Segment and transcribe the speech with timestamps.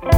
[0.00, 0.10] E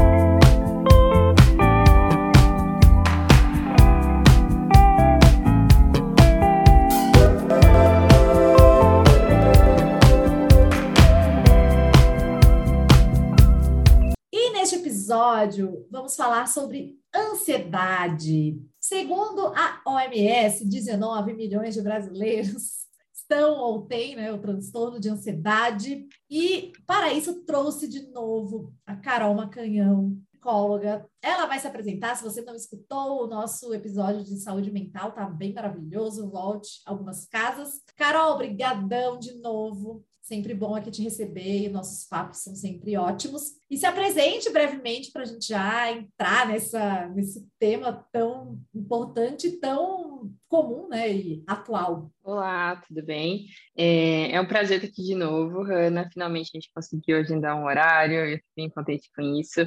[14.52, 18.60] neste episódio, vamos falar sobre ansiedade.
[18.78, 26.06] Segundo a OMS, 19 milhões de brasileiros estão ou têm né, o transtorno de ansiedade.
[26.30, 31.06] E para isso trouxe de novo a Carol Macanhão, psicóloga.
[31.22, 32.16] Ela vai se apresentar.
[32.16, 36.30] Se você não escutou o nosso episódio de saúde mental, tá bem maravilhoso.
[36.30, 37.82] Volte algumas casas.
[37.96, 40.04] Carol, brigadão de novo.
[40.22, 43.54] Sempre bom aqui te receber e nossos papos são sempre ótimos.
[43.68, 50.09] E se apresente brevemente para a gente já entrar nessa, nesse tema tão importante, tão
[50.48, 52.10] comum né, e atual.
[52.22, 53.46] Olá, tudo bem?
[53.76, 56.08] É, é um prazer estar aqui de novo, Hanna.
[56.12, 59.60] Finalmente a gente conseguiu agendar um horário, eu estou bem contente com isso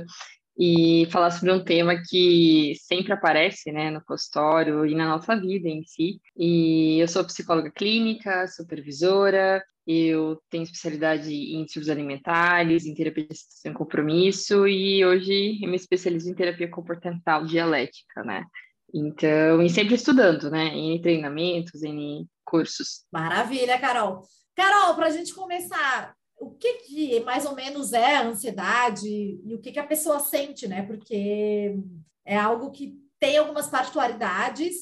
[0.58, 5.68] e falar sobre um tema que sempre aparece né, no consultório e na nossa vida
[5.68, 6.22] em si.
[6.38, 13.36] E eu sou psicóloga clínica, supervisora, eu tenho especialidade em distúrbios alimentares, em terapia de
[13.36, 18.45] sem compromisso, e hoje eu me especializo em terapia comportamental dialética, né?
[18.94, 20.67] Então, e sempre estudando, né?
[20.67, 23.05] Em treinamentos, em cursos.
[23.11, 24.22] Maravilha, Carol.
[24.55, 29.55] Carol, para a gente começar, o que, que mais ou menos é a ansiedade e
[29.55, 30.83] o que, que a pessoa sente, né?
[30.83, 31.75] Porque
[32.25, 34.75] é algo que tem algumas particularidades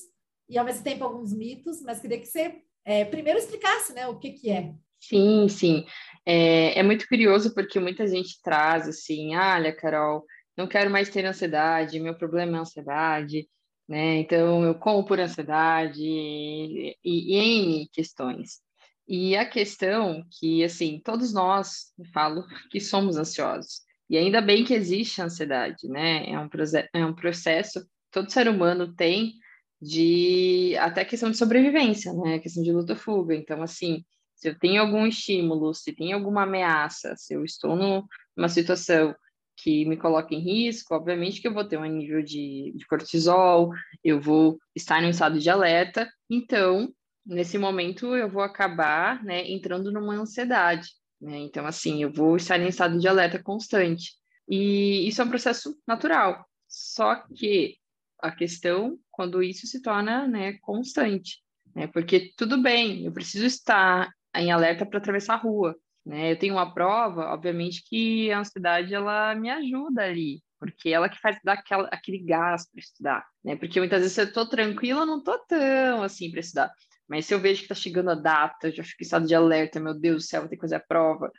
[0.49, 4.17] e ao mesmo tempo alguns mitos, mas queria que você é, primeiro explicasse, né, o
[4.17, 4.73] que que é.
[4.99, 5.85] Sim, sim.
[6.25, 10.25] É, é muito curioso porque muita gente traz assim, olha, Carol,
[10.57, 13.47] não quero mais ter ansiedade, meu problema é ansiedade,
[13.91, 14.19] né?
[14.19, 18.61] Então eu como por ansiedade e, e, e N questões.
[19.05, 23.81] E a questão que, assim, todos nós, falo, que somos ansiosos.
[24.09, 26.29] E ainda bem que existe a ansiedade, né?
[26.29, 26.49] É um,
[26.93, 29.33] é um processo todo ser humano tem
[29.81, 32.39] de até questão de sobrevivência, né?
[32.39, 33.35] Questão de luta-fuga.
[33.35, 38.47] Então, assim, se eu tenho algum estímulo, se tem alguma ameaça, se eu estou numa
[38.47, 39.13] situação
[39.61, 43.71] que me coloca em risco, obviamente que eu vou ter um nível de, de cortisol,
[44.03, 46.11] eu vou estar em um estado de alerta.
[46.29, 46.91] Então,
[47.25, 50.89] nesse momento eu vou acabar né, entrando numa ansiedade.
[51.21, 51.37] Né?
[51.37, 54.13] Então, assim, eu vou estar em estado de alerta constante.
[54.49, 56.45] E isso é um processo natural.
[56.67, 57.77] Só que
[58.19, 61.41] a questão quando isso se torna né, constante.
[61.75, 61.87] Né?
[61.87, 65.75] Porque tudo bem, eu preciso estar em alerta para atravessar a rua.
[66.05, 66.31] Né?
[66.31, 71.19] Eu tenho uma prova, obviamente que a ansiedade ela me ajuda ali, porque ela que
[71.19, 73.55] faz dar aquela, aquele gás para estudar, né?
[73.55, 76.71] Porque muitas vezes eu estou tranquila, não estou tão assim para estudar.
[77.07, 79.35] Mas se eu vejo que está chegando a data, eu já fico em estado de
[79.35, 81.31] alerta, meu Deus do céu, vou ter que fazer a prova.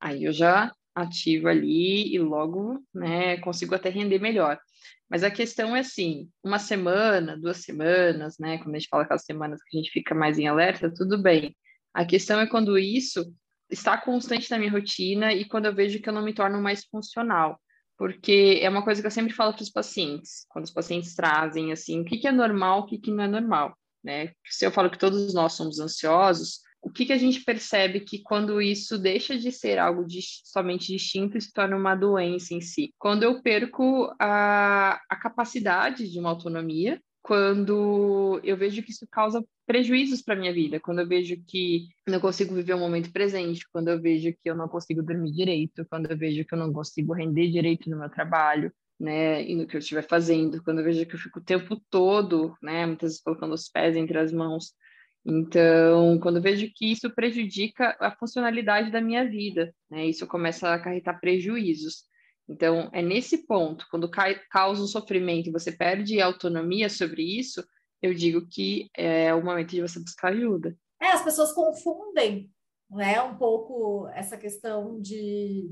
[0.00, 4.58] Aí eu já ativo ali e logo, né, consigo até render melhor.
[5.08, 9.24] Mas a questão é assim, uma semana, duas semanas, né, quando a gente fala aquelas
[9.24, 11.56] semanas que a gente fica mais em alerta, tudo bem.
[11.94, 13.34] A questão é quando isso
[13.70, 16.84] está constante na minha rotina e quando eu vejo que eu não me torno mais
[16.84, 17.60] funcional.
[17.96, 21.70] Porque é uma coisa que eu sempre falo para os pacientes, quando os pacientes trazem
[21.70, 24.32] assim, o que, que é normal, o que, que não é normal né?
[24.44, 28.22] Se eu falo que todos nós somos ansiosos, o que, que a gente percebe que
[28.22, 32.60] quando isso deixa de ser algo de, somente distinto e se torna uma doença em
[32.60, 32.94] si?
[32.98, 39.44] Quando eu perco a, a capacidade de uma autonomia, quando eu vejo que isso causa
[39.66, 43.88] prejuízos para minha vida, quando eu vejo que não consigo viver o momento presente, quando
[43.88, 47.12] eu vejo que eu não consigo dormir direito, quando eu vejo que eu não consigo
[47.12, 51.06] render direito no meu trabalho, né, e no que eu estiver fazendo, quando eu vejo
[51.06, 54.74] que eu fico o tempo todo, né, muitas vezes colocando os pés entre as mãos.
[55.24, 60.68] Então, quando eu vejo que isso prejudica a funcionalidade da minha vida, né, isso começa
[60.68, 62.04] a acarretar prejuízos.
[62.50, 64.10] Então, é nesse ponto, quando
[64.50, 67.64] causa um sofrimento e você perde autonomia sobre isso,
[68.02, 70.76] eu digo que é o momento de você buscar ajuda.
[71.00, 72.50] É, as pessoas confundem,
[72.90, 75.70] né, um pouco essa questão de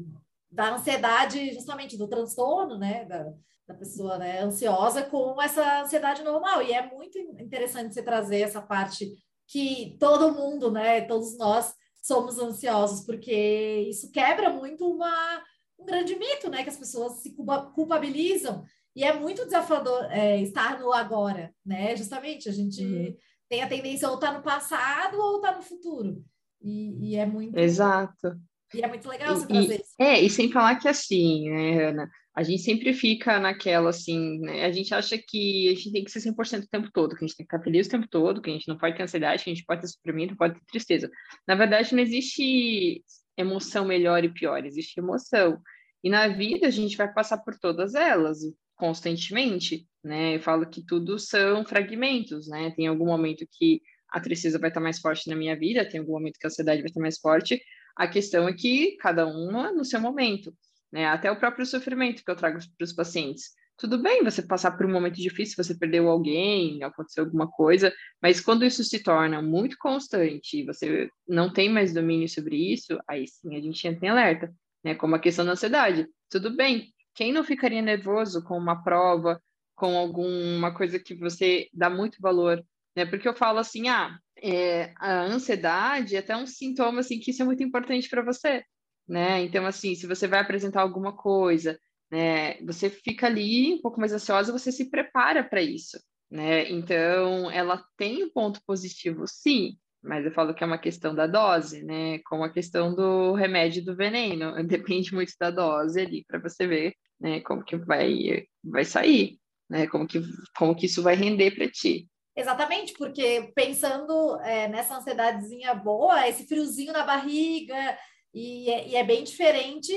[0.51, 3.35] da ansiedade, justamente do transtorno, né, da,
[3.67, 6.63] da pessoa né, ansiosa com essa ansiedade normal.
[6.63, 9.13] E é muito interessante você trazer essa parte
[9.47, 15.43] que todo mundo, né, todos nós somos ansiosos, porque isso quebra muito uma,
[15.79, 16.63] um grande mito, né?
[16.63, 17.35] Que as pessoas se
[17.75, 18.65] culpabilizam
[18.99, 21.95] e é muito desafiador é, estar no agora, né?
[21.97, 23.17] Justamente a gente uhum.
[23.49, 26.25] tem a tendência ou estar tá no passado ou estar tá no futuro.
[26.61, 27.57] E, e, é muito.
[27.57, 28.37] Exato.
[28.75, 29.95] E é muito legal você trazer e, isso.
[30.01, 32.11] É, e sem falar que assim, né, Ana?
[32.35, 34.65] A gente sempre fica naquela assim, né?
[34.65, 37.27] A gente acha que a gente tem que ser 100% o tempo todo, que a
[37.27, 39.45] gente tem que estar feliz o tempo todo, que a gente não pode ter ansiedade,
[39.45, 41.11] que a gente pode ter sofrimento, pode ter tristeza.
[41.47, 43.03] Na verdade, não existe
[43.39, 45.61] emoção melhor e pior, existe emoção.
[46.03, 48.39] E na vida a gente vai passar por todas elas
[48.77, 50.37] constantemente, né?
[50.37, 52.73] Eu falo que tudo são fragmentos, né?
[52.77, 53.81] Tem algum momento que
[54.11, 56.81] a tristeza vai estar mais forte na minha vida, tem algum momento que a ansiedade
[56.81, 57.61] vai estar mais forte.
[57.97, 60.55] A questão é que cada uma no seu momento,
[60.93, 61.07] né?
[61.07, 63.51] Até o próprio sofrimento que eu trago para os pacientes.
[63.79, 68.41] Tudo bem você passar por um momento difícil, você perdeu alguém, aconteceu alguma coisa, mas
[68.41, 73.57] quando isso se torna muito constante, você não tem mais domínio sobre isso, aí sim
[73.57, 74.53] a gente entra em alerta,
[74.83, 74.97] né?
[74.97, 76.09] Como a questão da ansiedade.
[76.29, 79.41] Tudo bem, quem não ficaria nervoso com uma prova,
[79.77, 82.61] com alguma coisa que você dá muito valor,
[82.97, 83.07] né?
[83.07, 87.43] Porque eu falo assim, ah, é, a ansiedade é até um sintoma assim que isso
[87.43, 88.65] é muito importante para você,
[89.09, 89.41] né?
[89.45, 91.79] Então assim, se você vai apresentar alguma coisa,
[92.11, 95.99] né, você fica ali um pouco mais ansiosa, você se prepara para isso,
[96.31, 96.71] né?
[96.71, 101.27] Então ela tem um ponto positivo, sim, mas eu falo que é uma questão da
[101.27, 102.19] dose, né?
[102.21, 106.95] Como a questão do remédio do veneno, depende muito da dose ali para você ver
[107.21, 107.41] né?
[107.41, 109.39] Como que vai, vai sair,
[109.69, 109.87] né?
[109.87, 110.21] Como que,
[110.57, 112.09] como que isso vai render para ti.
[112.37, 117.99] Exatamente, porque pensando é, nessa ansiedadezinha boa, esse friozinho na barriga,
[118.33, 119.93] e é, e é, bem diferente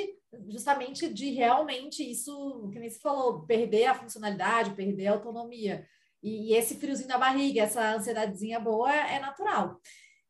[0.49, 5.85] justamente de realmente isso, que nem você falou, perder a funcionalidade, perder a autonomia.
[6.21, 9.79] E, e esse friozinho na barriga, essa ansiedadezinha boa é natural.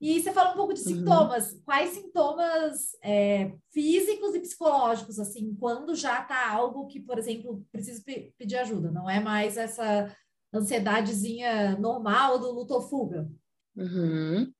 [0.01, 0.87] E você fala um pouco de uhum.
[0.87, 1.51] sintomas.
[1.51, 1.61] Uhum.
[1.63, 8.01] Quais sintomas é, físicos e psicológicos, assim, quando já está algo que, por exemplo, precisa
[8.03, 8.89] pe pedir ajuda?
[8.89, 10.11] Não é mais essa
[10.51, 13.29] ansiedadezinha normal do luto ou fuga?
[13.75, 14.51] Uhum.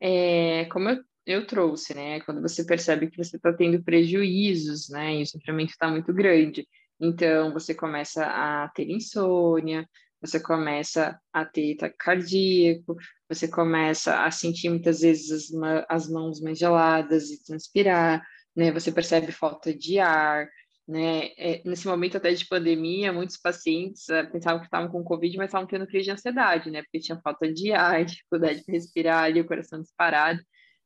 [0.00, 2.20] É, como eu, eu, trouxe, né?
[2.20, 5.16] Quando você percebe que você está tendo prejuízos, né?
[5.16, 6.66] E o sofrimento está muito grande.
[7.00, 9.88] Então, você começa a ter insônia,
[10.20, 12.96] você começa a ter cardíaco,
[13.28, 18.22] você começa a sentir muitas vezes as, as mãos mais geladas e transpirar,
[18.56, 18.72] né?
[18.72, 20.48] Você percebe falta de ar,
[20.86, 21.28] né?
[21.36, 25.48] É, nesse momento até de pandemia, muitos pacientes uh, pensavam que estavam com Covid, mas
[25.48, 26.82] estavam tendo crise de ansiedade, né?
[26.82, 30.40] Porque tinha falta de ar, dificuldade de respirar, ali, o coração disparado,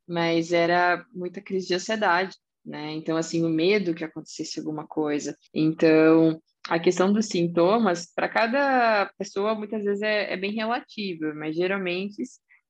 [0.09, 2.93] mas era muita crise de ansiedade, né?
[2.93, 5.37] Então, assim, o medo que acontecesse alguma coisa.
[5.55, 11.57] Então, a questão dos sintomas, para cada pessoa, muitas vezes é, é, bem relativa, mas
[11.57, 12.23] geralmente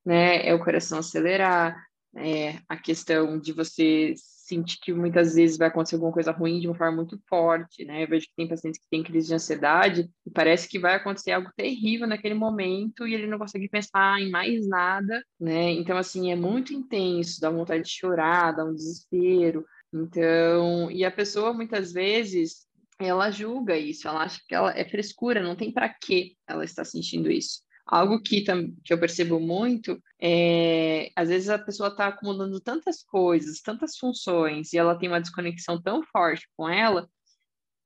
[0.04, 1.76] né, é o coração acelerar,
[2.16, 4.14] é a questão de você
[4.48, 8.04] sentir que muitas vezes vai acontecer alguma coisa ruim de uma forma muito forte, né?
[8.04, 11.32] Eu vejo que tem pacientes que têm crise de ansiedade e parece que vai acontecer
[11.32, 15.70] algo terrível naquele momento e ele não consegue pensar em mais nada, né?
[15.72, 19.64] Então, assim, é muito intenso, dá vontade de chorar, dá um desespero.
[19.92, 22.66] Então, e a pessoa muitas vezes
[22.98, 26.84] ela julga isso, ela acha que ela é frescura, não tem para que ela está
[26.84, 27.60] sentindo isso.
[27.86, 28.44] Algo que,
[28.84, 34.72] que eu percebo muito é, às vezes a pessoa está acumulando tantas coisas, tantas funções,
[34.72, 37.08] e ela tem uma desconexão tão forte com ela,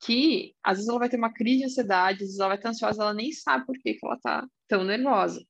[0.02, 2.70] que às vezes ela vai ter uma crise de ansiedade, às vezes ela vai estar
[2.70, 5.44] ansiosa, ela nem sabe por que, que ela está tão nervosa.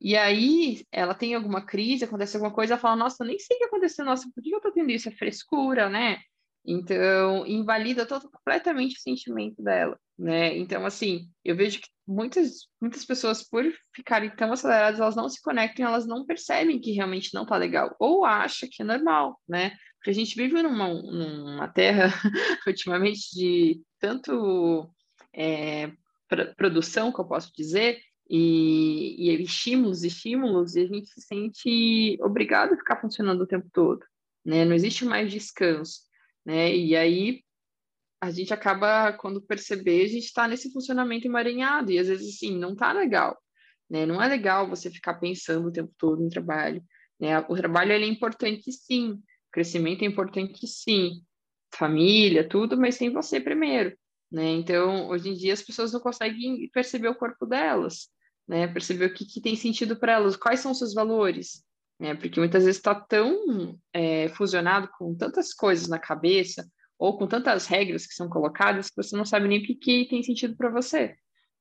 [0.00, 3.60] E aí ela tem alguma crise, acontece alguma coisa, ela fala, nossa, nem sei o
[3.60, 5.08] que aconteceu, nossa, por que eu estou tendo isso?
[5.08, 6.18] É frescura, né?
[6.64, 10.56] Então, invalida todo, completamente o sentimento dela, né?
[10.56, 13.64] Então, assim, eu vejo que muitas, muitas pessoas, por
[13.94, 17.94] ficarem tão aceleradas, elas não se conectam, elas não percebem que realmente não tá legal,
[17.98, 19.70] ou acha que é normal, né?
[19.96, 22.08] Porque a gente vive numa, numa terra,
[22.66, 24.90] ultimamente, de tanto
[25.34, 25.92] é,
[26.56, 32.74] produção, que eu posso dizer, e, e estímulos, estímulos, e a gente se sente obrigado
[32.74, 34.00] a ficar funcionando o tempo todo,
[34.44, 34.64] né?
[34.64, 36.10] Não existe mais descanso
[36.44, 36.74] né?
[36.74, 37.42] E aí
[38.20, 42.56] a gente acaba, quando perceber, a gente está nesse funcionamento emaranhado, e às vezes, assim,
[42.56, 43.38] não tá legal,
[43.88, 44.04] né?
[44.04, 46.84] Não é legal você ficar pensando o tempo todo em trabalho,
[47.18, 47.38] né?
[47.48, 51.22] O trabalho, ele é importante, sim, o crescimento é importante, sim,
[51.74, 53.96] família, tudo, mas tem você primeiro,
[54.30, 54.50] né?
[54.50, 58.08] Então, hoje em dia, as pessoas não conseguem perceber o corpo delas,
[58.46, 58.68] né?
[58.68, 61.64] Perceber o que, que tem sentido para elas, quais são os seus valores,
[61.98, 62.14] né?
[62.14, 66.70] Porque muitas vezes está tão é, fusionado com tantas coisas na cabeça
[67.00, 70.06] ou com tantas regras que são colocadas que você não sabe nem o que, que
[70.06, 71.16] tem sentido para você,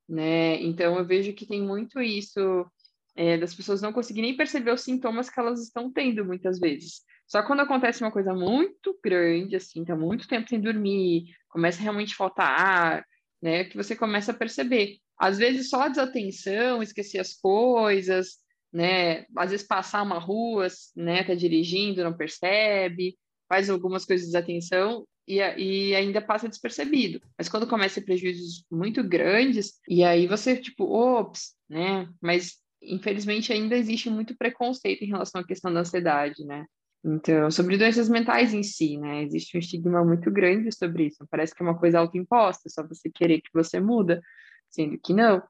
[0.08, 0.62] né?
[0.62, 2.70] Então eu vejo que tem muito isso
[3.16, 7.04] é, das pessoas não conseguirem perceber os sintomas que elas estão tendo muitas vezes.
[7.26, 11.84] Só quando acontece uma coisa muito grande, assim, tá muito tempo sem dormir, começa a
[11.84, 13.06] realmente faltar ar,
[13.42, 14.98] né, que você começa a perceber.
[15.18, 18.40] Às vezes só a desatenção, esquecer as coisas,
[18.74, 20.68] né, às vezes passar uma rua,
[20.98, 23.18] né, tá dirigindo, não percebe,
[23.48, 27.22] faz algumas coisas de desatenção e, e ainda passa despercebido.
[27.38, 33.54] Mas quando começa a prejuízos muito grandes, e aí você, tipo, ops, né, mas infelizmente
[33.54, 36.66] ainda existe muito preconceito em relação à questão da ansiedade, né?
[37.04, 39.24] Então, sobre doenças mentais em si, né?
[39.24, 41.26] Existe um estigma muito grande sobre isso.
[41.30, 44.22] Parece que é uma coisa autoimposta, só você querer que você muda,
[44.70, 45.42] sendo que não,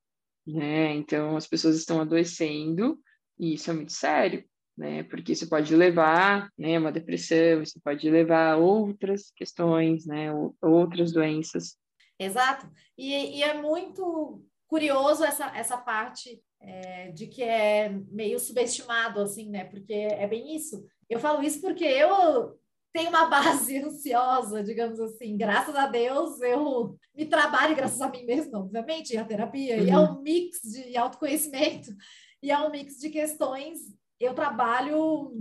[0.46, 0.94] né?
[0.96, 3.00] Então, as pessoas estão adoecendo
[3.40, 4.44] e isso é muito sério,
[4.80, 5.04] né?
[5.04, 10.30] Porque isso pode levar, né, uma depressão, isso pode levar a outras questões, né,
[10.62, 11.76] outras doenças.
[12.18, 12.66] Exato.
[12.98, 19.50] E, e é muito curioso essa, essa parte é, de que é meio subestimado, assim,
[19.50, 19.66] né?
[19.66, 20.86] Porque é bem isso.
[21.10, 22.58] Eu falo isso porque eu
[22.94, 25.36] tenho uma base ansiosa, digamos assim.
[25.38, 29.78] Graças a Deus, eu me trabalho, graças a mim mesma, obviamente, a terapia.
[29.78, 29.84] Uhum.
[29.84, 30.20] E é uhum.
[30.20, 31.90] um mix de autoconhecimento
[32.42, 33.80] e é um mix de questões.
[34.20, 35.32] Eu trabalho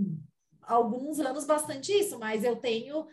[0.61, 3.05] alguns anos bastante isso, mas eu tenho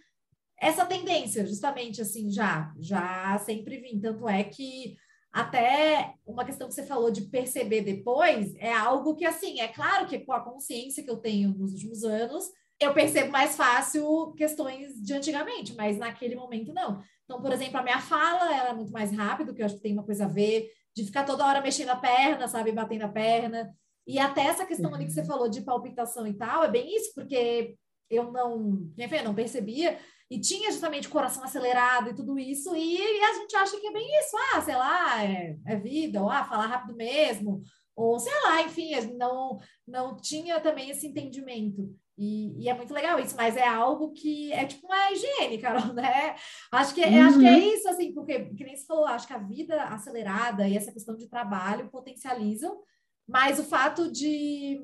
[0.58, 4.00] essa tendência, justamente assim, já, já sempre vim.
[4.00, 4.96] Tanto é que
[5.32, 10.06] até uma questão que você falou de perceber depois é algo que, assim, é claro
[10.06, 14.94] que com a consciência que eu tenho nos últimos anos, eu percebo mais fácil questões
[15.02, 17.02] de antigamente, mas naquele momento não.
[17.24, 19.92] Então, por exemplo, a minha fala era muito mais rápido, que eu acho que tem
[19.92, 23.74] uma coisa a ver, de ficar toda hora mexendo a perna, sabe, batendo a perna.
[24.06, 27.12] E até essa questão ali que você falou de palpitação e tal, é bem isso,
[27.14, 27.76] porque
[28.08, 29.98] eu não, enfim, não percebia,
[30.30, 33.86] e tinha justamente o coração acelerado e tudo isso, e, e, a gente acha que
[33.86, 37.62] é bem isso, ah, sei lá, é, é vida, ou ah, falar rápido mesmo,
[37.94, 41.94] ou sei lá, enfim, não, não tinha também esse entendimento.
[42.18, 45.92] E, e, é muito legal isso, mas é algo que é tipo uma higiene, Carol,
[45.92, 46.34] né?
[46.72, 47.26] Acho que, uhum.
[47.26, 47.74] acho que é uhum.
[47.74, 51.14] isso, assim, porque, que nem você falou, acho que a vida acelerada e essa questão
[51.16, 52.78] de trabalho potencializam,
[53.26, 54.80] mas o fato de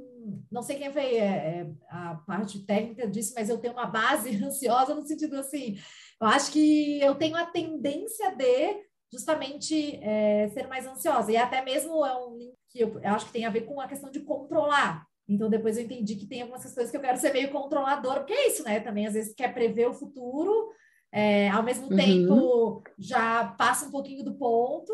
[0.51, 4.31] não sei quem foi é, é, a parte técnica disso, mas eu tenho uma base
[4.45, 5.77] ansiosa no sentido assim,
[6.21, 8.83] eu acho que eu tenho a tendência de
[9.13, 13.27] justamente é, ser mais ansiosa, e até mesmo é um link que eu, eu, acho
[13.27, 15.07] que tem a ver com a questão de controlar.
[15.29, 18.33] Então, depois eu entendi que tem algumas questões que eu quero ser meio controlador, porque
[18.33, 18.81] é isso, né?
[18.81, 20.71] Também às vezes quer prever o futuro,
[21.13, 21.97] é, ao mesmo uhum.
[21.97, 24.91] tempo já passa um pouquinho do ponto,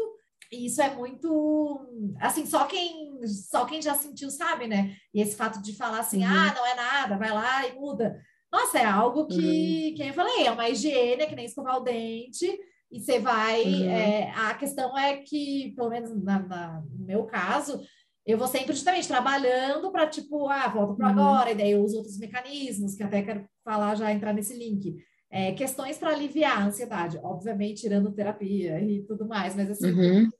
[0.50, 1.86] isso é muito
[2.20, 4.94] assim, só quem só quem já sentiu sabe, né?
[5.12, 6.30] E esse fato de falar assim, uhum.
[6.30, 8.20] ah, não é nada, vai lá e muda.
[8.50, 9.94] Nossa, é algo que, uhum.
[9.94, 12.46] que eu falei, é uma higiene, é que nem escovar o dente,
[12.90, 13.62] e você vai.
[13.62, 13.90] Uhum.
[13.90, 17.82] É, a questão é que, pelo menos na, na, no meu caso,
[18.24, 21.12] eu vou sempre justamente trabalhando para, tipo, ah, volta para uhum.
[21.12, 24.96] agora, e daí eu uso outros mecanismos, que até quero falar já, entrar nesse link.
[25.30, 30.30] É, questões para aliviar a ansiedade, obviamente tirando terapia e tudo mais, mas assim, uhum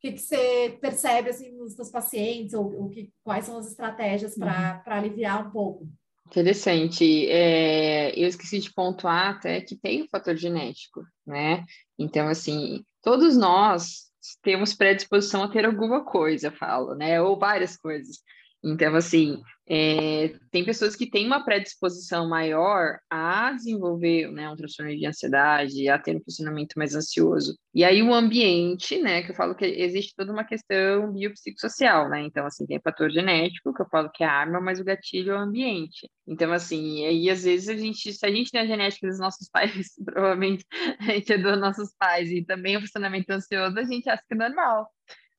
[0.00, 4.34] que, que você percebe assim nos seus pacientes ou, ou que, quais são as estratégias
[4.34, 4.92] para uhum.
[4.92, 5.88] aliviar um pouco?
[6.26, 7.28] Interessante.
[7.28, 11.64] É, eu esqueci de pontuar até que tem o fator genético, né?
[11.98, 14.10] Então, assim, todos nós
[14.42, 17.20] temos predisposição a ter alguma coisa, falo, né?
[17.20, 18.18] Ou várias coisas.
[18.64, 24.94] Então, assim, é, tem pessoas que têm uma predisposição maior a desenvolver né, um transtorno
[24.94, 27.56] de ansiedade, a ter um funcionamento mais ansioso.
[27.74, 32.22] E aí o ambiente, né, que eu falo que existe toda uma questão biopsicossocial, né?
[32.22, 35.32] Então, assim, tem fator genético, que eu falo que é a arma, mas o gatilho
[35.32, 36.08] é o ambiente.
[36.26, 39.48] Então, assim, aí às vezes a gente, se a gente tem a genética dos nossos
[39.50, 40.64] pais, provavelmente
[40.98, 44.34] a gente é dos nossos pais, e também o funcionamento ansioso, a gente acha que
[44.34, 44.88] é normal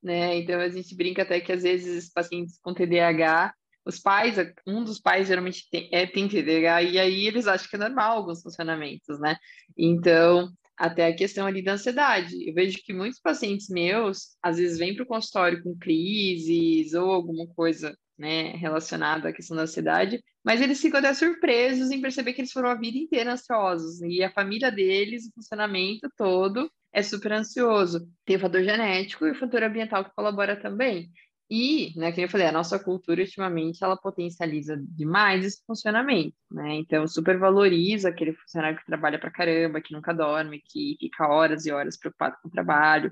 [0.04, 0.38] né?
[0.38, 3.54] Então a gente brinca até que às vezes pacientes com TDAH,
[3.86, 7.76] os pais, um dos pais geralmente tem, é, tem TDAH e aí eles acham que
[7.76, 9.38] é normal alguns funcionamentos, né?
[9.78, 12.48] Então, até a questão ali da ansiedade.
[12.48, 17.12] Eu vejo que muitos pacientes meus, às vezes, vêm para o consultório com crises ou
[17.12, 22.34] alguma coisa né, relacionada à questão da ansiedade, mas eles ficam até surpresos em perceber
[22.34, 27.02] que eles foram a vida inteira ansiosos e a família deles, o funcionamento todo é
[27.02, 28.08] super ansioso.
[28.26, 31.12] Tem o fator genético e o fator ambiental que colabora também.
[31.50, 36.76] E, né, como eu falei, a nossa cultura, ultimamente, ela potencializa demais esse funcionamento, né?
[36.76, 41.66] Então, super valoriza aquele funcionário que trabalha pra caramba, que nunca dorme, que fica horas
[41.66, 43.12] e horas preocupado com o trabalho.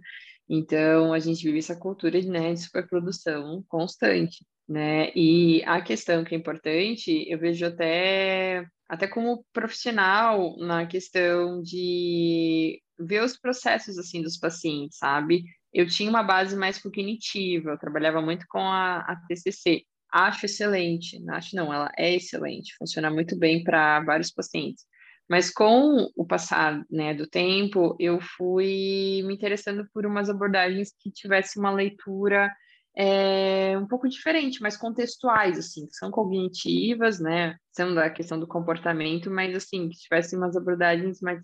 [0.50, 5.12] Então, a gente vive essa cultura né, de superprodução constante, né?
[5.16, 12.82] E a questão que é importante, eu vejo até, até como profissional na questão de
[13.00, 15.46] ver os processos assim dos pacientes, sabe?
[15.74, 21.18] Eu tinha uma base mais cognitiva, eu trabalhava muito com a, a TCC, acho excelente.
[21.30, 24.84] Acho não, ela é excelente, funciona muito bem para vários pacientes.
[25.30, 31.10] Mas com o passar né, do tempo, eu fui me interessando por umas abordagens que
[31.10, 32.52] tivessem uma leitura
[32.96, 39.32] é, um pouco diferente, mais contextuais, assim, são cognitivas, né, são da questão do comportamento,
[39.32, 41.42] mas, assim, que tivessem umas abordagens mais,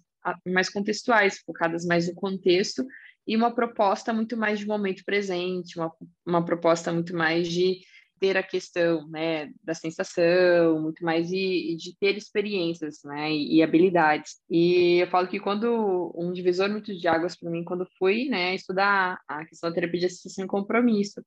[0.48, 2.86] mais contextuais, focadas mais no contexto,
[3.26, 5.92] e uma proposta muito mais de momento presente, uma,
[6.26, 7.82] uma proposta muito mais de
[8.20, 13.64] ter a questão né, da sensação, muito mais de, de ter experiências né, e, e,
[13.64, 14.38] habilidades.
[14.50, 18.56] E eu falo que quando um divisor muito de águas para mim, quando fui né,
[18.56, 21.22] estudar a questão da terapia de assistência em compromisso,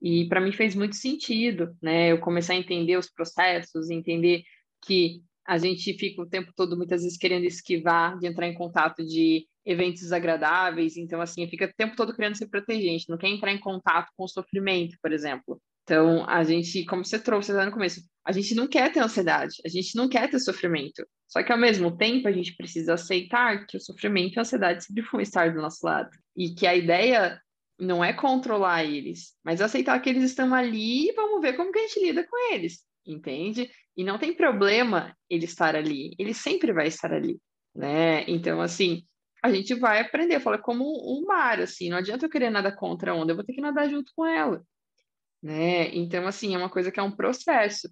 [0.00, 2.12] e para mim fez muito sentido, né?
[2.12, 4.42] Eu começar a entender os processos, entender
[4.84, 9.04] que a gente fica o tempo todo muitas vezes querendo esquivar de entrar em contato
[9.04, 13.18] de eventos desagradáveis, então assim, fica o tempo todo querendo se proteger, a gente não
[13.18, 15.60] quer entrar em contato com o sofrimento, por exemplo.
[15.82, 19.56] Então, a gente, como você trouxe lá no começo, a gente não quer ter ansiedade,
[19.64, 21.04] a gente não quer ter sofrimento.
[21.26, 24.84] Só que, ao mesmo tempo, a gente precisa aceitar que o sofrimento e a ansiedade
[24.84, 26.10] sempre vão estar do nosso lado.
[26.36, 27.40] E que a ideia
[27.80, 31.78] não é controlar eles, mas aceitar que eles estão ali e vamos ver como que
[31.78, 33.70] a gente lida com eles, entende?
[33.96, 37.40] E não tem problema ele estar ali, ele sempre vai estar ali,
[37.74, 38.24] né?
[38.28, 39.04] Então, assim,
[39.42, 43.12] a gente vai aprender, fala como um mar, assim, não adianta eu querer nada contra
[43.12, 44.62] a onda, eu vou ter que nadar junto com ela,
[45.42, 45.88] né?
[45.94, 47.88] Então, assim, é uma coisa que é um processo.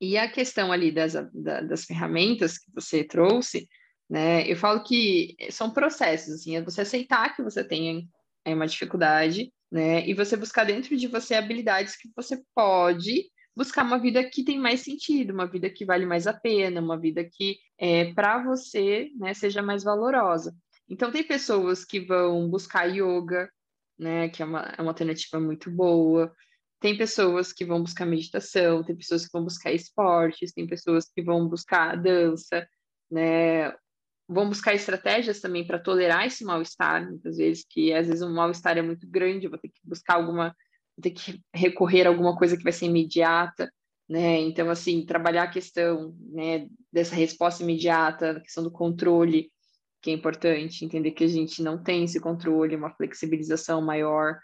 [0.00, 3.68] E a questão ali das, das ferramentas que você trouxe,
[4.08, 4.50] né?
[4.50, 8.08] Eu falo que são processos, assim, é você aceitar que você tem
[8.46, 10.08] é uma dificuldade, né?
[10.08, 14.58] E você buscar dentro de você habilidades que você pode buscar uma vida que tem
[14.58, 19.10] mais sentido, uma vida que vale mais a pena, uma vida que é, para você
[19.16, 20.54] né, seja mais valorosa.
[20.88, 23.50] Então tem pessoas que vão buscar yoga,
[23.98, 26.32] né, que é uma, é uma alternativa muito boa.
[26.78, 31.22] Tem pessoas que vão buscar meditação, tem pessoas que vão buscar esportes, tem pessoas que
[31.22, 32.68] vão buscar dança,
[33.10, 33.72] né,
[34.28, 38.76] vão buscar estratégias também para tolerar esse mal-estar, muitas vezes, que às vezes o mal-estar
[38.76, 40.54] é muito grande, eu vou ter que buscar alguma,
[40.96, 43.70] vou ter que recorrer a alguma coisa que vai ser imediata,
[44.08, 44.40] né?
[44.40, 49.50] Então, assim, trabalhar a questão, né, dessa resposta imediata, a questão do controle,
[50.02, 54.38] que é importante, entender que a gente não tem esse controle, uma flexibilização maior.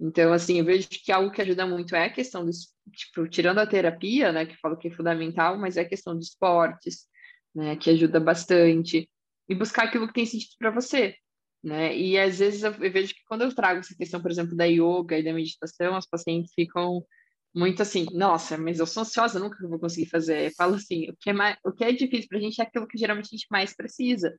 [0.00, 3.58] Então, assim, eu vejo que algo que ajuda muito é a questão dos, tipo, tirando
[3.58, 7.06] a terapia, né, que falo que é fundamental, mas é a questão de esportes,
[7.54, 9.08] né, que ajuda bastante
[9.50, 11.16] e buscar aquilo que tem sentido para você,
[11.62, 11.96] né?
[11.96, 15.18] E às vezes eu, vejo que quando eu trago essa questão, por exemplo, da yoga
[15.18, 17.04] e da meditação, as pacientes ficam
[17.52, 20.46] muito assim, nossa, mas eu sou ansiosa, nunca vou conseguir fazer.
[20.46, 22.64] Eu falo assim, o que é, mais, o que é difícil para a gente é
[22.64, 24.32] aquilo que geralmente a gente mais precisa.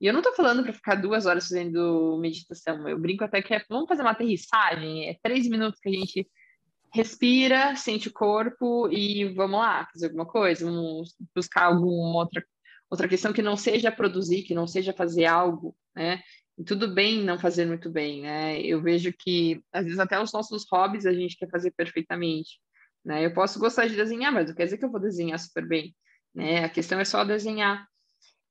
[0.00, 3.54] E eu não estou falando para ficar duas horas fazendo meditação, eu brinco até que
[3.54, 6.28] é, vamos fazer uma aterrissagem, é três minutos que a gente
[6.92, 12.42] respira, sente o corpo e vamos lá, fazer alguma coisa, vamos buscar alguma outra
[12.90, 16.22] Outra questão que não seja produzir, que não seja fazer algo, né?
[16.56, 18.60] E tudo bem não fazer muito bem, né?
[18.60, 22.58] Eu vejo que, às vezes, até os nossos hobbies a gente quer fazer perfeitamente,
[23.04, 23.24] né?
[23.24, 25.94] Eu posso gostar de desenhar, mas não quer dizer que eu vou desenhar super bem,
[26.34, 26.64] né?
[26.64, 27.86] A questão é só desenhar.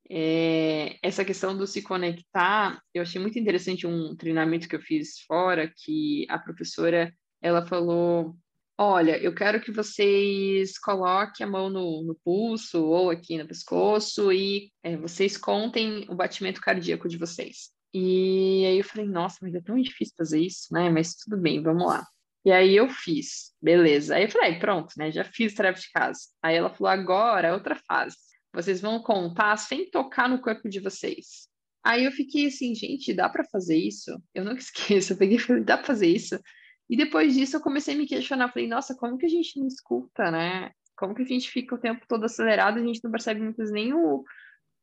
[0.10, 5.19] É, essa questão do se conectar, eu achei muito interessante um treinamento que eu fiz
[5.28, 8.38] fora, que a professora, ela falou
[8.80, 14.32] Olha, eu quero que vocês coloquem a mão no, no pulso ou aqui no pescoço
[14.32, 17.72] e é, vocês contem o batimento cardíaco de vocês.
[17.92, 20.92] E aí eu falei, nossa, mas é tão difícil fazer isso, né?
[20.92, 22.06] Mas tudo bem, vamos lá.
[22.46, 24.16] E aí eu fiz, beleza.
[24.16, 25.12] Aí eu falei, pronto, né?
[25.12, 26.20] Já fiz tarefa de casa.
[26.42, 28.16] Aí ela falou, agora, outra fase.
[28.54, 31.48] Vocês vão contar sem tocar no corpo de vocês.
[31.84, 34.22] Aí eu fiquei assim, gente, dá para fazer isso?
[34.36, 35.13] Eu nunca esqueço.
[35.13, 36.40] Eu peguei e falei, dá para fazer isso?
[36.89, 39.67] E depois disso eu comecei a me questionar, falei, nossa, como que a gente não
[39.67, 40.71] escuta, né?
[40.95, 43.93] Como que a gente fica o tempo todo acelerado a gente não percebe muitas nem
[43.93, 44.23] o,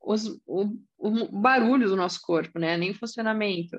[0.00, 2.76] os, o, o barulho do nosso corpo, né?
[2.76, 3.78] Nem o funcionamento.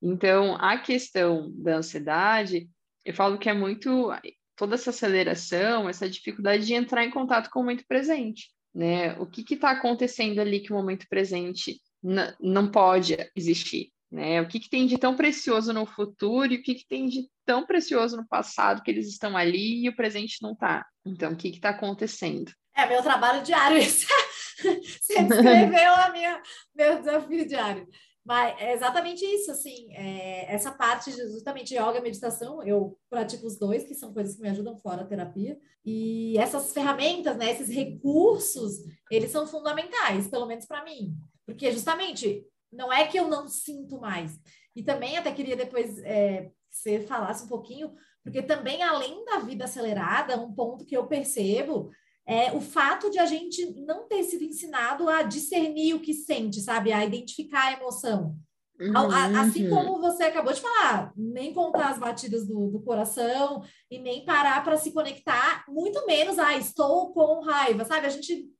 [0.00, 2.68] Então, a questão da ansiedade,
[3.04, 4.10] eu falo que é muito
[4.56, 9.18] toda essa aceleração, essa dificuldade de entrar em contato com o momento presente, né?
[9.18, 11.80] O que está acontecendo ali que o momento presente
[12.40, 14.40] não pode existir, né?
[14.40, 17.28] O que, que tem de tão precioso no futuro e o que, que tem de
[17.44, 20.86] tão precioso no passado que eles estão ali e o presente não está.
[21.04, 22.52] Então, o que está acontecendo?
[22.76, 23.78] É meu trabalho diário.
[25.00, 26.40] Você descreveu a minha,
[26.74, 27.88] meu desafio diário.
[28.24, 33.46] Mas é exatamente isso, assim, é, essa parte de justamente yoga e meditação, eu pratico
[33.46, 35.58] os dois, que são coisas que me ajudam fora a terapia.
[35.84, 38.76] E essas ferramentas, né, esses recursos,
[39.10, 41.14] eles são fundamentais, pelo menos para mim.
[41.44, 44.38] Porque justamente não é que eu não sinto mais.
[44.74, 49.64] E também até queria depois é, você falasse um pouquinho, porque também, além da vida
[49.64, 51.90] acelerada, um ponto que eu percebo
[52.26, 56.60] é o fato de a gente não ter sido ensinado a discernir o que sente,
[56.60, 56.90] sabe?
[56.90, 58.36] A identificar a emoção.
[58.80, 58.96] Uhum,
[59.38, 59.70] assim uhum.
[59.70, 64.64] como você acabou de falar, nem contar as batidas do, do coração e nem parar
[64.64, 68.06] para se conectar, muito menos, ah, estou com raiva, sabe?
[68.06, 68.50] A gente,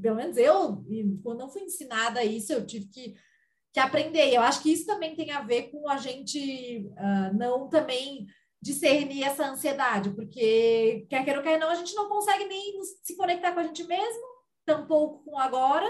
[0.00, 0.84] pelo menos eu,
[1.24, 3.16] quando não fui ensinada isso, eu tive que,
[3.78, 4.32] que aprender.
[4.32, 8.26] Eu acho que isso também tem a ver com a gente uh, não também
[8.60, 13.16] discernir essa ansiedade, porque quer queira ou quer não, a gente não consegue nem se
[13.16, 14.26] conectar com a gente mesmo,
[14.66, 15.88] tampouco com agora,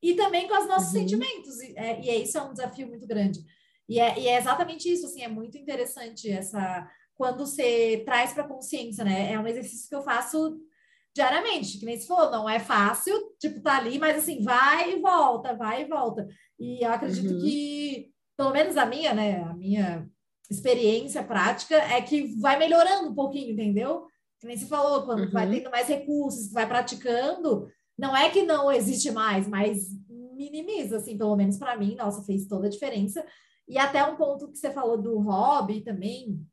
[0.00, 1.00] e também com os nossos uhum.
[1.00, 1.60] sentimentos.
[1.60, 3.40] E, é, e é, isso é um desafio muito grande.
[3.88, 8.48] E é, e é exatamente isso, assim, é muito interessante essa quando você traz para
[8.48, 9.32] consciência, né?
[9.32, 10.58] É um exercício que eu faço
[11.14, 15.00] diariamente, que nem se for, não é fácil, tipo, tá ali, mas assim, vai e
[15.00, 16.26] volta, vai e volta.
[16.58, 17.40] E eu acredito uhum.
[17.40, 20.08] que, pelo menos a minha, né, a minha
[20.50, 24.06] experiência prática é que vai melhorando um pouquinho, entendeu?
[24.40, 25.30] Que nem se falou, quando uhum.
[25.30, 31.16] vai tendo mais recursos, vai praticando, não é que não existe mais, mas minimiza, assim,
[31.16, 33.24] pelo menos para mim, nossa, fez toda a diferença.
[33.68, 36.44] E até um ponto que você falou do hobby também,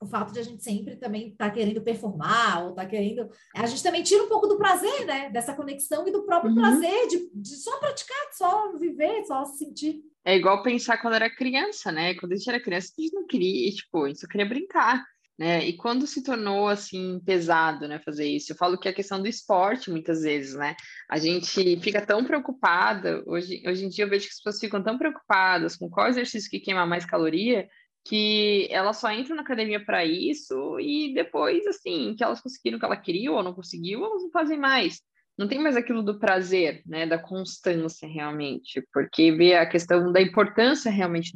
[0.00, 3.28] o fato de a gente sempre também estar tá querendo performar ou tá querendo.
[3.54, 5.30] A gente também tira um pouco do prazer, né?
[5.30, 6.58] Dessa conexão e do próprio uhum.
[6.58, 10.02] prazer de, de só praticar, de só viver, de só sentir.
[10.24, 12.14] É igual pensar quando era criança, né?
[12.14, 15.02] Quando a gente era criança, a gente não queria, tipo, a gente só queria brincar,
[15.38, 15.64] né?
[15.66, 18.52] E quando se tornou, assim, pesado, né, fazer isso?
[18.52, 20.74] Eu falo que é a questão do esporte, muitas vezes, né?
[21.08, 24.82] A gente fica tão preocupada, hoje, hoje em dia eu vejo que as pessoas ficam
[24.82, 27.68] tão preocupadas com qual exercício que queima mais caloria,
[28.08, 32.80] que elas só entram na academia para isso e depois, assim, que elas conseguiram o
[32.80, 35.00] que ela queria ou não conseguiu, elas não fazem mais
[35.38, 40.20] não tem mais aquilo do prazer, né, da constância realmente, porque vê a questão da
[40.20, 41.32] importância realmente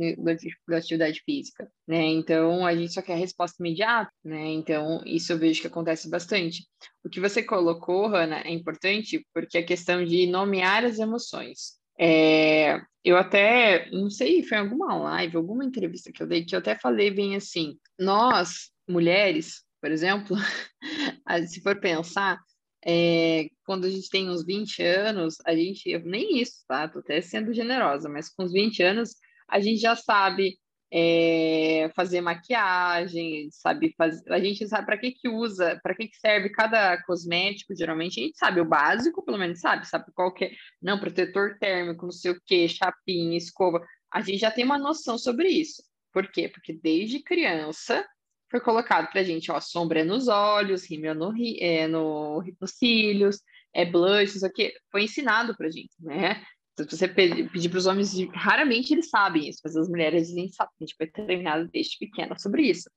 [0.66, 2.06] da atividade física, né?
[2.06, 4.46] Então a gente só quer a resposta imediata, né?
[4.52, 6.64] Então isso eu vejo que acontece bastante.
[7.04, 11.79] O que você colocou, Hanna, é importante porque a questão de nomear as emoções.
[12.02, 16.58] É, eu até, não sei, foi alguma live, alguma entrevista que eu dei, que eu
[16.58, 20.34] até falei bem assim, nós, mulheres, por exemplo,
[21.46, 22.38] se for pensar,
[22.82, 26.88] é, quando a gente tem uns 20 anos, a gente, nem isso, tá?
[26.88, 29.14] Tô até sendo generosa, mas com uns 20 anos,
[29.46, 30.58] a gente já sabe
[30.92, 36.16] é, fazer maquiagem, sabe fazer, a gente sabe para que que usa, para que que
[36.16, 40.46] serve cada cosmético, geralmente a gente sabe o básico, pelo menos sabe, sabe qual que
[40.46, 43.80] é, não, protetor térmico, não sei o que, chapinha, escova,
[44.12, 45.82] a gente já tem uma noção sobre isso.
[46.12, 46.48] Por quê?
[46.48, 48.04] Porque desde criança
[48.50, 53.40] foi colocado para a gente, ó, sombra nos olhos, rímel no, é, no, nos cílios,
[53.72, 56.44] é blush, isso aqui, foi ensinado para a gente, né?
[56.88, 60.70] Se você pedir para os homens, raramente eles sabem isso, mas as mulheres dizem, sabe,
[60.80, 62.90] a gente foi treinado desde pequena sobre isso.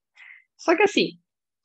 [0.58, 1.20] Só que assim,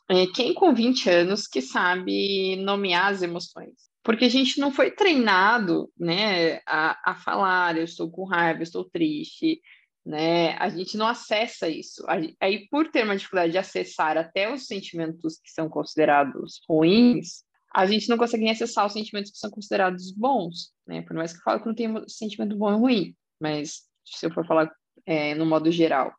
[0.09, 3.89] é, quem com 20 anos que sabe nomear as emoções?
[4.03, 8.65] Porque a gente não foi treinado, né, a, a falar, eu estou com raiva, eu
[8.65, 9.61] estou triste,
[10.09, 10.57] né?
[10.57, 12.03] A gente não acessa isso.
[12.41, 17.87] Aí, por ter uma dificuldade de acessar até os sentimentos que são considerados ruins, a
[17.87, 21.03] gente não consegue acessar os sentimentos que são considerados bons, né?
[21.03, 24.33] Por mais que eu fale que não tem sentimento bom e ruim, mas se eu
[24.33, 24.71] for falar
[25.07, 26.13] é, no modo geral,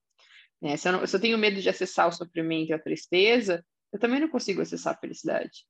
[0.61, 0.77] né?
[0.77, 3.99] Se eu, não, se eu tenho medo de acessar o sofrimento e a tristeza, eu
[3.99, 5.65] também não consigo acessar a felicidade.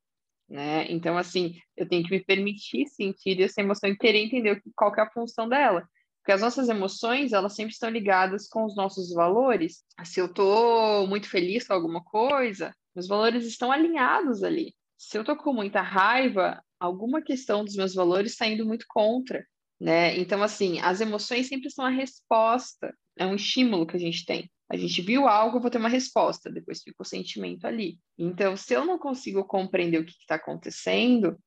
[0.50, 0.92] Né?
[0.92, 5.00] Então, assim, eu tenho que me permitir sentir essa emoção e querer entender qual que
[5.00, 5.88] é a função dela.
[6.20, 9.84] Porque as nossas emoções, elas sempre estão ligadas com os nossos valores.
[10.04, 14.74] Se eu estou muito feliz com alguma coisa, meus valores estão alinhados ali.
[15.00, 19.48] Se eu estou com muita raiva, alguma questão dos meus valores está indo muito contra,
[19.80, 20.18] né?
[20.20, 24.52] Então, assim, as emoções sempre são a resposta, é um estímulo que a gente tem.
[24.70, 27.98] A gente viu algo, eu vou ter uma resposta, depois fica o sentimento ali.
[28.18, 31.40] Então, se eu não consigo compreender o que está acontecendo,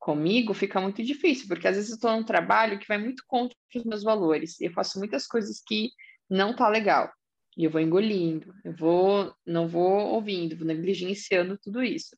[0.00, 3.56] comigo fica muito difícil, porque às vezes eu estou num trabalho que vai muito contra
[3.76, 5.90] os meus valores, e eu faço muitas coisas que
[6.28, 7.08] não tá legal,
[7.56, 12.16] e eu vou engolindo, eu vou, não vou ouvindo, vou negligenciando tudo isso.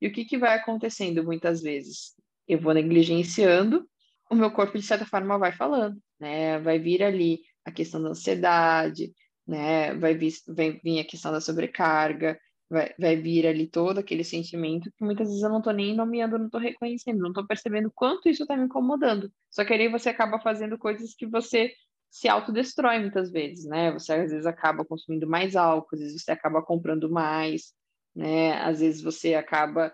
[0.00, 2.14] E o que, que vai acontecendo muitas vezes?
[2.48, 3.86] Eu vou negligenciando,
[4.30, 6.58] o meu corpo, de certa forma, vai falando, né?
[6.60, 9.12] Vai vir ali a questão da ansiedade,
[9.46, 9.94] né?
[9.94, 12.38] Vai vir, vai vir a questão da sobrecarga,
[12.70, 16.38] vai, vai vir ali todo aquele sentimento que muitas vezes eu não estou nem nomeando,
[16.38, 19.30] não estou reconhecendo, não estou percebendo quanto isso está me incomodando.
[19.50, 21.72] Só que aí você acaba fazendo coisas que você
[22.08, 23.92] se autodestrói muitas vezes, né?
[23.92, 27.72] Você às vezes acaba consumindo mais álcool, às vezes você acaba comprando mais,
[28.14, 28.60] né?
[28.62, 29.92] Às vezes você acaba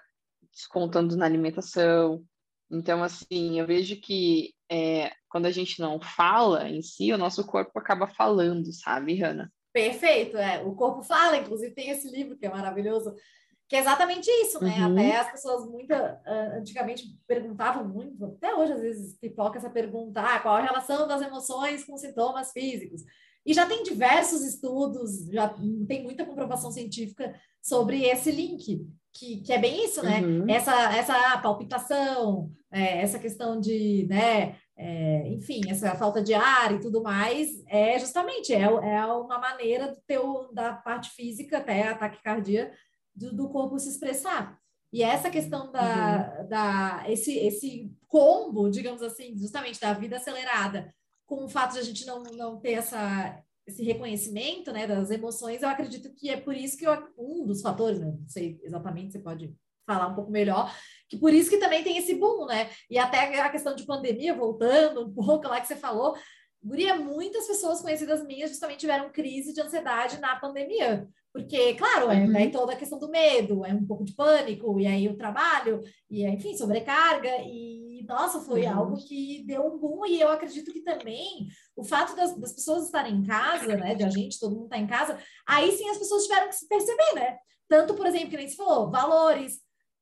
[0.50, 2.24] descontando na alimentação.
[2.70, 7.46] Então, assim, eu vejo que é, quando a gente não fala em si, o nosso
[7.46, 9.52] corpo acaba falando, sabe, Hanna?
[9.72, 10.62] Perfeito, é.
[10.62, 13.14] O corpo fala, inclusive tem esse livro que é maravilhoso,
[13.68, 14.74] que é exatamente isso, né?
[14.78, 14.92] Uhum.
[14.92, 16.20] Até as pessoas muita,
[16.56, 21.20] antigamente perguntavam muito, até hoje às vezes pipoca essa pergunta, ah, qual a relação das
[21.20, 23.02] emoções com sintomas físicos?
[23.46, 25.48] E já tem diversos estudos, já
[25.86, 27.32] tem muita comprovação científica
[27.62, 30.20] sobre esse link, que, que é bem isso, né?
[30.20, 30.50] Uhum.
[30.50, 36.80] Essa, essa palpitação, é, essa questão de, né, é, enfim, essa falta de ar e
[36.80, 41.96] tudo mais, é justamente é, é uma maneira do teu, da parte física, até a
[41.96, 42.72] taquicardia,
[43.14, 44.58] do, do corpo se expressar.
[44.92, 46.48] E essa questão da, uhum.
[46.48, 50.92] da esse, esse combo, digamos assim, justamente da vida acelerada,
[51.26, 55.62] com o fato de a gente não, não ter essa, esse reconhecimento né, das emoções,
[55.62, 59.12] eu acredito que é por isso que eu, um dos fatores, né, não sei exatamente,
[59.12, 59.54] você pode
[59.86, 60.74] falar um pouco melhor,
[61.08, 62.68] que por isso que também tem esse boom, né?
[62.90, 66.16] E até a questão de pandemia, voltando um pouco lá que você falou,
[66.62, 71.08] Guria, muitas pessoas conhecidas minhas justamente tiveram crise de ansiedade na pandemia.
[71.36, 72.34] Porque, claro, é, uhum.
[72.34, 75.82] é toda a questão do medo, é um pouco de pânico, e aí o trabalho,
[76.08, 78.74] e enfim, sobrecarga, e nossa, foi uhum.
[78.74, 81.46] algo que deu um boom, e eu acredito que também
[81.76, 84.78] o fato das, das pessoas estarem em casa, né, de a gente, todo mundo está
[84.78, 87.36] em casa, aí sim as pessoas tiveram que se perceber, né?
[87.68, 89.58] Tanto, por exemplo, que nem se falou, valores,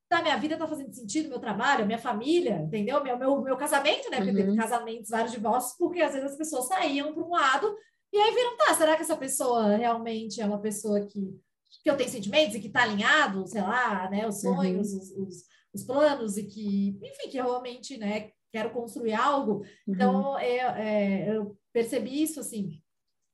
[0.09, 3.03] tá, minha vida tá fazendo sentido, meu trabalho, minha família, entendeu?
[3.03, 4.18] Meu, meu, meu casamento, né?
[4.18, 4.37] Porque uhum.
[4.37, 7.75] teve casamentos, vários divórcios, porque às vezes as pessoas saíam para um lado
[8.14, 11.37] e aí viram, tá, será que essa pessoa realmente é uma pessoa que,
[11.83, 14.24] que eu tenho sentimentos e que tá alinhado, sei lá, né?
[14.24, 14.98] Os sonhos, uhum.
[14.98, 18.31] os, os, os, planos e que, enfim, que realmente, né?
[18.53, 19.64] Quero construir algo.
[19.87, 20.38] Então, uhum.
[20.38, 22.81] eu, é, eu percebi isso, assim,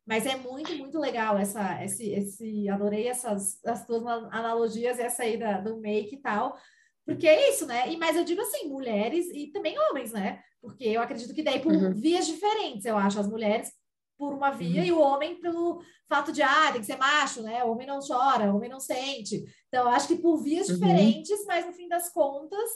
[0.06, 5.36] mas é muito, muito legal essa, esse, esse, adorei essas as tuas analogias, essa aí
[5.36, 6.56] da, do make e tal,
[7.04, 7.92] porque é isso, né?
[7.92, 10.42] E, mas eu digo assim, mulheres e também homens, né?
[10.62, 11.92] Porque eu acredito que daí por uhum.
[11.92, 13.70] vias diferentes, eu acho, as mulheres
[14.20, 14.86] por uma via uhum.
[14.86, 17.64] e o homem pelo fato de, ah, tem que ser macho, né?
[17.64, 19.42] O homem não chora, o homem não sente.
[19.68, 20.74] Então, acho que por vias uhum.
[20.74, 22.68] diferentes, mas no fim das contas,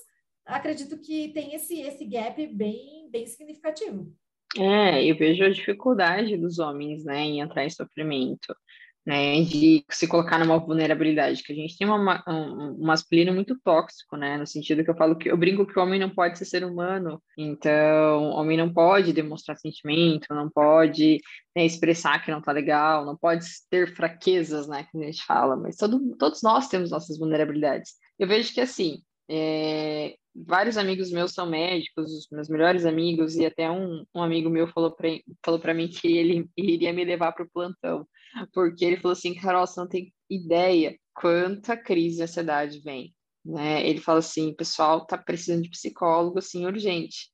[0.46, 4.10] acredito que tem esse, esse gap bem, bem significativo.
[4.56, 8.56] É, eu vejo a dificuldade dos homens, né, em entrar em sofrimento
[9.06, 14.16] né, de se colocar numa vulnerabilidade, que a gente tem uma, um, masculino muito tóxico,
[14.16, 16.46] né, no sentido que eu falo que eu brinco que o homem não pode ser
[16.46, 21.20] ser humano, então o homem não pode demonstrar sentimento, não pode
[21.54, 25.56] né, expressar que não tá legal, não pode ter fraquezas, né, que a gente fala,
[25.56, 27.92] mas todo, todos nós temos nossas vulnerabilidades.
[28.18, 33.46] Eu vejo que assim, é, vários amigos meus são médicos, os meus melhores amigos, e
[33.46, 35.08] até um, um amigo meu falou para
[35.44, 38.06] falou mim que ele iria me levar para o plantão,
[38.52, 43.14] porque ele falou assim, Carol, você não tem ideia quanta crise de ansiedade vem.
[43.44, 43.86] Né?
[43.86, 47.28] Ele fala assim, pessoal tá precisando de psicólogo, assim, urgente.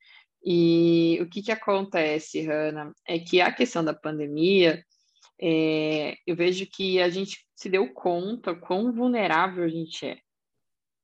[0.45, 4.83] E o que que acontece, Hanna, é que a questão da pandemia,
[5.41, 10.19] é, eu vejo que a gente se deu conta quão vulnerável a gente é.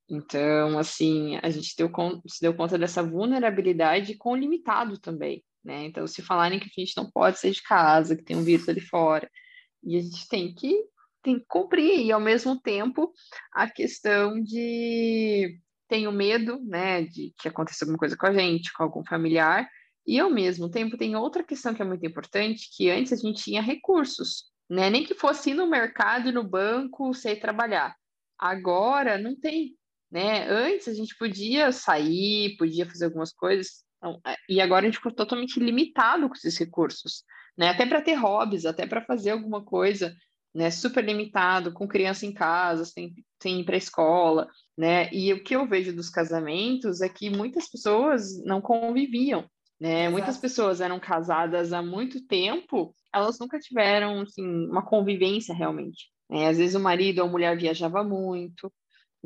[0.09, 1.91] Então, assim, a gente deu,
[2.27, 5.85] se deu conta dessa vulnerabilidade com o limitado também, né?
[5.85, 8.69] Então, se falarem que a gente não pode sair de casa, que tem um vírus
[8.69, 9.29] ali fora,
[9.83, 10.73] e a gente tem que,
[11.21, 13.11] tem que cumprir, e ao mesmo tempo
[13.53, 18.83] a questão de tenho medo, né, de que aconteça alguma coisa com a gente, com
[18.83, 19.67] algum familiar,
[20.05, 23.43] e ao mesmo tempo tem outra questão que é muito importante, que antes a gente
[23.43, 27.95] tinha recursos, né, nem que fosse ir no mercado no banco, sei trabalhar.
[28.37, 29.76] Agora não tem,
[30.11, 30.49] né?
[30.49, 34.97] Antes a gente podia sair, podia fazer algumas coisas, não, é, e agora a gente
[34.97, 37.23] ficou totalmente limitado com esses recursos,
[37.57, 37.69] né?
[37.69, 40.15] Até para ter hobbies, até para fazer alguma coisa,
[40.53, 40.69] né?
[40.71, 45.09] Super limitado, com criança em casa, sem, sem ir para a escola, né?
[45.11, 50.01] E o que eu vejo dos casamentos é que muitas pessoas não conviviam, né?
[50.01, 50.11] Exato.
[50.11, 56.11] Muitas pessoas eram casadas há muito tempo, elas nunca tiveram assim, uma convivência realmente.
[56.29, 56.47] Né?
[56.47, 58.71] Às vezes o marido ou a mulher viajava muito,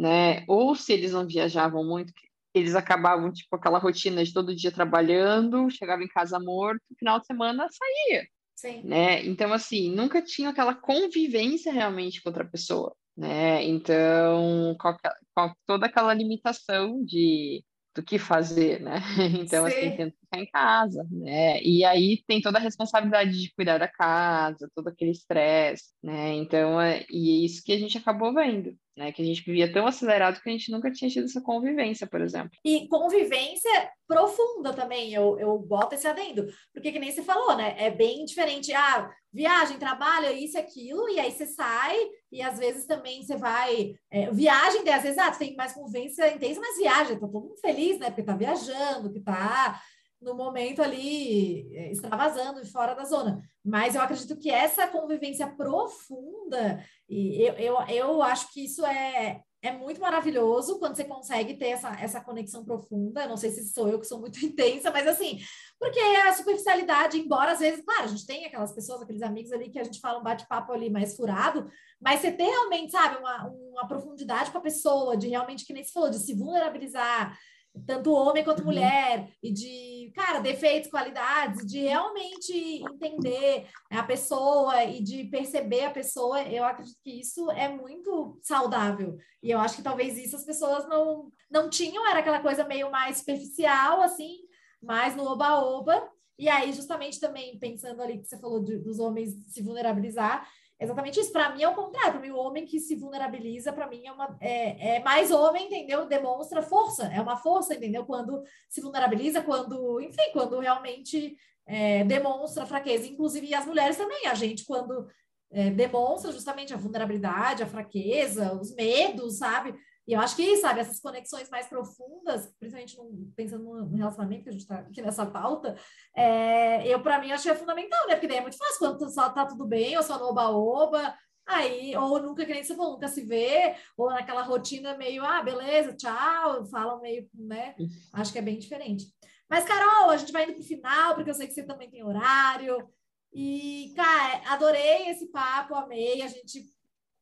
[0.02, 0.44] né?
[0.48, 2.12] Ou se eles não viajavam muito,
[2.56, 7.28] eles acabavam, tipo, aquela rotina de todo dia trabalhando, chegava em casa morto, final de
[7.28, 8.26] semana saía.
[8.56, 8.82] Sim.
[8.84, 9.24] Né?
[9.26, 13.64] Então, assim, nunca tinha aquela convivência realmente com outra pessoa, né?
[13.64, 14.98] Então, com,
[15.36, 19.00] com toda aquela limitação de do que fazer, né?
[19.46, 19.72] Então, Sim.
[19.72, 21.62] assim, tenta ficar em casa, né?
[21.62, 26.34] E aí tem toda a responsabilidade de cuidar da casa, todo aquele estresse, né?
[26.36, 29.12] Então, é, e é isso que a gente acabou vendo, né?
[29.12, 32.22] Que a gente vivia tão acelerado que a gente nunca tinha tido essa convivência, por
[32.22, 32.52] exemplo.
[32.64, 37.76] E convivência profunda também, eu, eu boto esse adendo, porque que nem você falou, né?
[37.78, 41.98] É bem diferente, ah, viagem, trabalho, isso, aquilo, e aí você sai,
[42.30, 46.60] e às vezes também você vai, é, viagem, às vezes, ah, tem mais convivência intensa,
[46.60, 48.08] mas viagem, tá todo mundo feliz, né?
[48.08, 49.82] Porque tá viajando, que tá
[50.22, 53.42] no momento ali extravasando e fora da zona.
[53.64, 59.42] Mas eu acredito que essa convivência profunda, e eu, eu, eu acho que isso é,
[59.62, 63.28] é muito maravilhoso quando você consegue ter essa, essa conexão profunda.
[63.28, 65.40] Não sei se sou eu que sou muito intensa, mas assim,
[65.80, 69.70] porque a superficialidade, embora às vezes, claro, a gente tem aquelas pessoas, aqueles amigos ali
[69.70, 73.48] que a gente fala um bate-papo ali mais furado, mas você ter realmente, sabe, uma,
[73.48, 77.38] uma profundidade com a pessoa, de realmente, que nem se falou, de se vulnerabilizar,
[77.86, 78.66] tanto homem quanto uhum.
[78.66, 85.92] mulher, e de, cara, defeitos, qualidades, de realmente entender a pessoa e de perceber a
[85.92, 89.18] pessoa, eu acredito que isso é muito saudável.
[89.42, 92.92] E eu acho que talvez isso as pessoas não, não tinham, era aquela coisa meio
[92.92, 94.40] mais superficial, assim,
[94.82, 96.10] mais no oba-oba.
[96.38, 100.48] E aí, justamente também pensando ali que você falou de, dos homens se vulnerabilizar,
[100.84, 101.32] exatamente isso.
[101.32, 102.14] Para mim é o contrário.
[102.14, 105.68] Para mim, o homem que se vulnerabiliza, para mim, é, uma, é, é, mais homem,
[105.68, 106.06] entendeu?
[106.06, 107.06] Demonstra força.
[107.06, 108.06] É uma força, entendeu?
[108.06, 113.08] Quando se vulnerabiliza, quando, enfim, quando realmente é, demonstra fraqueza.
[113.08, 114.28] Inclusive, as mulheres também.
[114.28, 115.08] A gente, quando
[115.52, 119.74] é, demonstra justamente a vulnerabilidade, a fraqueza, os medos, sabe?
[120.12, 122.98] E eu acho que, sabe, essas conexões mais profundas, principalmente
[123.34, 125.78] pensando no relacionamento que a gente está aqui nessa pauta,
[126.14, 128.16] é, eu, para mim, acho que é fundamental, né?
[128.16, 131.96] Porque daí é muito fácil quando só tá tudo bem, ou só no oba-oba, aí,
[131.96, 135.96] ou nunca, que nem você falou, nunca se vê, ou naquela rotina meio, ah, beleza,
[135.96, 137.74] tchau, falam meio, né?
[138.12, 139.06] Acho que é bem diferente.
[139.50, 141.90] Mas, Carol, a gente vai indo para o final, porque eu sei que você também
[141.90, 142.86] tem horário.
[143.32, 146.22] E, cara, adorei esse papo, amei.
[146.22, 146.66] A gente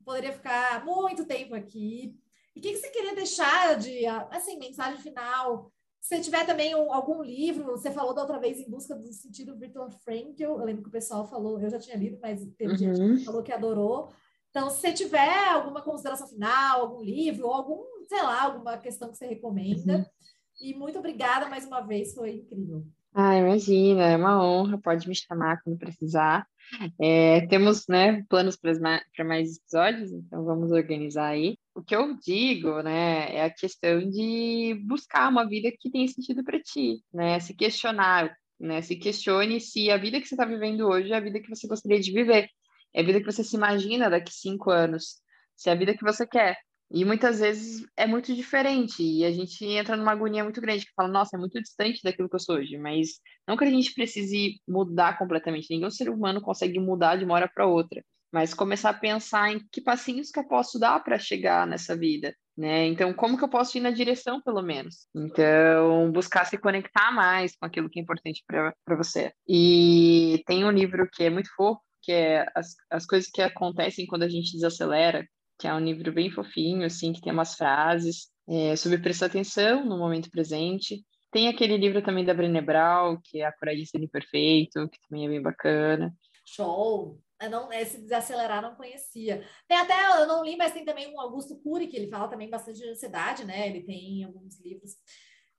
[0.03, 2.17] poderia ficar muito tempo aqui.
[2.59, 5.71] E o que, que você queria deixar de, assim, mensagem final?
[6.01, 9.57] Se tiver também um, algum livro, você falou da outra vez em busca do sentido
[9.57, 12.77] Victor Frankl, eu lembro que o pessoal falou, eu já tinha lido, mas teve uhum.
[12.77, 14.11] gente que falou que adorou.
[14.49, 19.09] Então, se você tiver alguma consideração final, algum livro, ou algum, sei lá, alguma questão
[19.09, 19.99] que você recomenda.
[19.99, 20.05] Uhum.
[20.59, 22.85] E muito obrigada mais uma vez, foi incrível.
[23.13, 26.45] Ah, imagina, é uma honra, pode me chamar quando precisar.
[26.99, 31.57] É, temos né, planos para mais episódios, então vamos organizar aí.
[31.79, 36.43] O que eu digo né, é a questão de buscar uma vida que tenha sentido
[36.43, 37.39] para ti, né?
[37.39, 38.81] Se questionar, né?
[38.81, 41.69] Se questione se a vida que você está vivendo hoje é a vida que você
[41.69, 42.49] gostaria de viver,
[42.93, 45.21] é a vida que você se imagina daqui cinco anos,
[45.55, 46.57] se é a vida que você quer.
[46.91, 50.93] E muitas vezes é muito diferente, e a gente entra numa agonia muito grande, que
[50.93, 53.93] fala, nossa, é muito distante daquilo que eu sou hoje, mas não que a gente
[53.93, 58.91] precise mudar completamente, nenhum ser humano consegue mudar de uma hora para outra, mas começar
[58.91, 62.85] a pensar em que passinhos que eu posso dar para chegar nessa vida, né?
[62.87, 65.07] Então, como que eu posso ir na direção, pelo menos?
[65.15, 69.31] Então, buscar se conectar mais com aquilo que é importante para você.
[69.47, 74.05] E tem um livro que é muito fofo, que é as, as coisas que acontecem
[74.05, 78.29] quando a gente desacelera, que é um livro bem fofinho, assim, que tem umas frases
[78.47, 81.03] é, sobre prestar atenção no momento presente.
[81.31, 85.25] Tem aquele livro também da Brené Brown, que é A Coragem Ser Imperfeito, que também
[85.25, 86.13] é bem bacana.
[86.45, 87.19] Show!
[87.41, 89.45] Eu não, esse desacelerar não conhecia.
[89.67, 92.49] Tem até, eu não li, mas tem também um Augusto Cury, que ele fala também
[92.49, 93.67] bastante de ansiedade, né?
[93.69, 94.95] Ele tem alguns livros.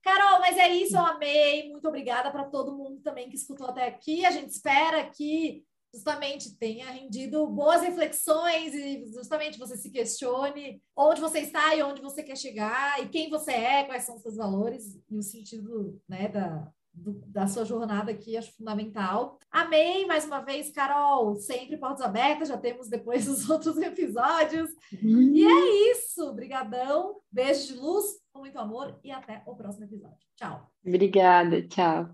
[0.03, 1.69] Carol, mas é isso, eu amei.
[1.69, 4.25] Muito obrigada para todo mundo também que escutou até aqui.
[4.25, 5.63] A gente espera que
[5.93, 12.01] justamente tenha rendido boas reflexões e justamente você se questione onde você está e onde
[12.01, 16.01] você quer chegar e quem você é, quais são os seus valores e o sentido
[16.07, 19.39] né, da, do, da sua jornada aqui, acho fundamental.
[19.51, 24.69] Amei mais uma vez, Carol, sempre portas abertas, já temos depois os outros episódios.
[25.01, 25.33] Uhum.
[25.33, 30.17] E é isso, brigadão, beijo de luz, com muito amor e até o próximo episódio.
[30.35, 30.71] Tchau.
[30.85, 32.09] Obrigada, tchau.